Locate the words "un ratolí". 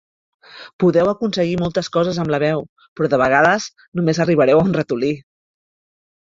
4.71-5.13